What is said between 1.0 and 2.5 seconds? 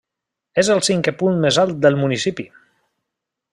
punt més alt del municipi.